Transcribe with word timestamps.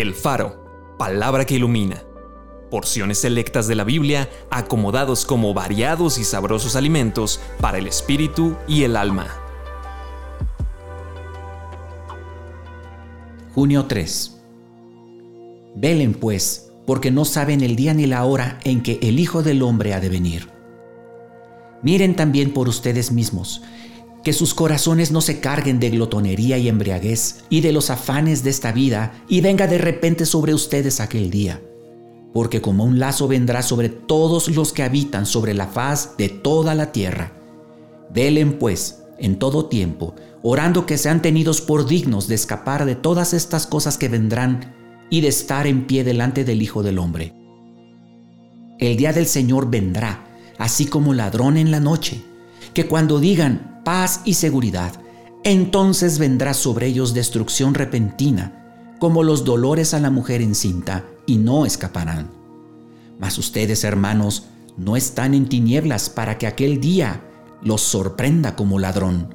El 0.00 0.14
Faro, 0.14 0.94
palabra 0.96 1.44
que 1.44 1.56
ilumina. 1.56 2.04
Porciones 2.70 3.18
selectas 3.18 3.66
de 3.66 3.74
la 3.74 3.82
Biblia 3.82 4.30
acomodados 4.48 5.24
como 5.24 5.54
variados 5.54 6.18
y 6.18 6.24
sabrosos 6.24 6.76
alimentos 6.76 7.40
para 7.60 7.78
el 7.78 7.88
espíritu 7.88 8.54
y 8.68 8.84
el 8.84 8.96
alma. 8.96 9.26
Junio 13.56 13.86
3. 13.86 14.40
Velen 15.74 16.14
pues, 16.14 16.70
porque 16.86 17.10
no 17.10 17.24
saben 17.24 17.60
el 17.60 17.74
día 17.74 17.92
ni 17.92 18.06
la 18.06 18.24
hora 18.24 18.60
en 18.62 18.84
que 18.84 19.00
el 19.02 19.18
Hijo 19.18 19.42
del 19.42 19.62
Hombre 19.62 19.94
ha 19.94 20.00
de 20.00 20.10
venir. 20.10 20.48
Miren 21.82 22.14
también 22.14 22.52
por 22.52 22.68
ustedes 22.68 23.10
mismos, 23.10 23.62
que 24.24 24.32
sus 24.32 24.54
corazones 24.54 25.12
no 25.12 25.20
se 25.20 25.40
carguen 25.40 25.80
de 25.80 25.90
glotonería 25.90 26.58
y 26.58 26.68
embriaguez 26.68 27.44
y 27.48 27.60
de 27.60 27.72
los 27.72 27.90
afanes 27.90 28.42
de 28.42 28.50
esta 28.50 28.72
vida, 28.72 29.22
y 29.28 29.40
venga 29.40 29.66
de 29.66 29.78
repente 29.78 30.26
sobre 30.26 30.54
ustedes 30.54 31.00
aquel 31.00 31.30
día. 31.30 31.62
Porque 32.32 32.60
como 32.60 32.84
un 32.84 32.98
lazo 32.98 33.28
vendrá 33.28 33.62
sobre 33.62 33.88
todos 33.88 34.48
los 34.48 34.72
que 34.72 34.82
habitan 34.82 35.24
sobre 35.24 35.54
la 35.54 35.66
faz 35.66 36.16
de 36.18 36.28
toda 36.28 36.74
la 36.74 36.92
tierra. 36.92 37.32
Velen 38.12 38.58
pues 38.58 39.02
en 39.18 39.38
todo 39.38 39.66
tiempo, 39.66 40.14
orando 40.42 40.86
que 40.86 40.98
sean 40.98 41.22
tenidos 41.22 41.60
por 41.60 41.86
dignos 41.86 42.28
de 42.28 42.34
escapar 42.34 42.84
de 42.84 42.94
todas 42.94 43.34
estas 43.34 43.66
cosas 43.66 43.98
que 43.98 44.08
vendrán 44.08 44.74
y 45.10 45.20
de 45.20 45.28
estar 45.28 45.66
en 45.66 45.86
pie 45.86 46.04
delante 46.04 46.44
del 46.44 46.62
Hijo 46.62 46.82
del 46.82 46.98
Hombre. 46.98 47.34
El 48.78 48.96
día 48.96 49.12
del 49.12 49.26
Señor 49.26 49.70
vendrá, 49.70 50.24
así 50.58 50.86
como 50.86 51.14
ladrón 51.14 51.56
en 51.56 51.70
la 51.70 51.80
noche, 51.80 52.22
que 52.74 52.86
cuando 52.86 53.18
digan 53.18 53.77
paz 53.88 54.20
y 54.26 54.34
seguridad, 54.34 54.92
entonces 55.44 56.18
vendrá 56.18 56.52
sobre 56.52 56.88
ellos 56.88 57.14
destrucción 57.14 57.72
repentina, 57.72 58.92
como 58.98 59.22
los 59.22 59.46
dolores 59.46 59.94
a 59.94 59.98
la 59.98 60.10
mujer 60.10 60.42
encinta, 60.42 61.06
y 61.24 61.38
no 61.38 61.64
escaparán. 61.64 62.30
Mas 63.18 63.38
ustedes, 63.38 63.84
hermanos, 63.84 64.44
no 64.76 64.94
están 64.94 65.32
en 65.32 65.48
tinieblas 65.48 66.10
para 66.10 66.36
que 66.36 66.46
aquel 66.46 66.82
día 66.82 67.24
los 67.62 67.80
sorprenda 67.80 68.56
como 68.56 68.78
ladrón, 68.78 69.34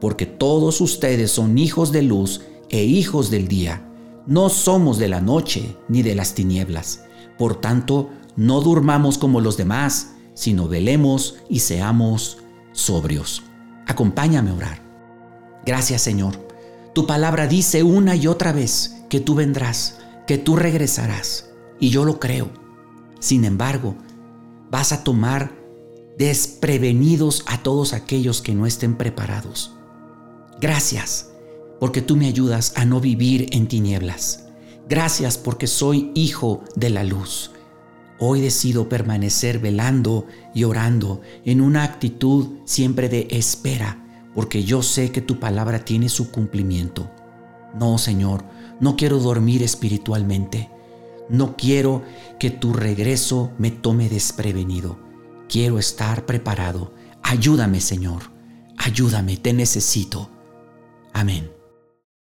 porque 0.00 0.24
todos 0.24 0.80
ustedes 0.80 1.30
son 1.30 1.58
hijos 1.58 1.92
de 1.92 2.00
luz 2.00 2.40
e 2.70 2.82
hijos 2.82 3.30
del 3.30 3.48
día. 3.48 3.86
No 4.26 4.48
somos 4.48 4.96
de 4.96 5.08
la 5.08 5.20
noche 5.20 5.76
ni 5.88 6.00
de 6.00 6.14
las 6.14 6.32
tinieblas. 6.32 7.04
Por 7.36 7.60
tanto, 7.60 8.08
no 8.34 8.62
durmamos 8.62 9.18
como 9.18 9.42
los 9.42 9.58
demás, 9.58 10.12
sino 10.32 10.68
velemos 10.68 11.34
y 11.50 11.58
seamos 11.58 12.38
sobrios. 12.72 13.42
Acompáñame 13.90 14.50
a 14.50 14.54
orar. 14.54 14.82
Gracias 15.66 16.02
Señor. 16.02 16.48
Tu 16.94 17.08
palabra 17.08 17.48
dice 17.48 17.82
una 17.82 18.14
y 18.14 18.28
otra 18.28 18.52
vez 18.52 19.02
que 19.08 19.18
tú 19.18 19.34
vendrás, 19.34 19.98
que 20.28 20.38
tú 20.38 20.54
regresarás. 20.54 21.50
Y 21.80 21.90
yo 21.90 22.04
lo 22.04 22.20
creo. 22.20 22.50
Sin 23.18 23.44
embargo, 23.44 23.96
vas 24.70 24.92
a 24.92 25.02
tomar 25.02 25.50
desprevenidos 26.16 27.42
a 27.46 27.64
todos 27.64 27.92
aquellos 27.92 28.42
que 28.42 28.54
no 28.54 28.64
estén 28.64 28.94
preparados. 28.94 29.74
Gracias 30.60 31.30
porque 31.80 32.00
tú 32.00 32.16
me 32.16 32.28
ayudas 32.28 32.74
a 32.76 32.84
no 32.84 33.00
vivir 33.00 33.48
en 33.50 33.66
tinieblas. 33.66 34.44
Gracias 34.88 35.36
porque 35.36 35.66
soy 35.66 36.12
hijo 36.14 36.62
de 36.76 36.90
la 36.90 37.02
luz. 37.02 37.50
Hoy 38.22 38.42
decido 38.42 38.88
permanecer 38.90 39.60
velando 39.60 40.26
y 40.54 40.64
orando 40.64 41.22
en 41.46 41.62
una 41.62 41.84
actitud 41.84 42.58
siempre 42.66 43.08
de 43.08 43.26
espera, 43.30 44.04
porque 44.34 44.62
yo 44.62 44.82
sé 44.82 45.10
que 45.10 45.22
tu 45.22 45.40
palabra 45.40 45.86
tiene 45.86 46.10
su 46.10 46.30
cumplimiento. 46.30 47.10
No, 47.74 47.96
Señor, 47.96 48.44
no 48.78 48.94
quiero 48.96 49.18
dormir 49.20 49.62
espiritualmente. 49.62 50.68
No 51.30 51.56
quiero 51.56 52.02
que 52.38 52.50
tu 52.50 52.74
regreso 52.74 53.52
me 53.56 53.70
tome 53.70 54.10
desprevenido. 54.10 54.98
Quiero 55.48 55.78
estar 55.78 56.26
preparado. 56.26 56.92
Ayúdame, 57.22 57.80
Señor. 57.80 58.24
Ayúdame, 58.76 59.38
te 59.38 59.54
necesito. 59.54 60.28
Amén. 61.14 61.59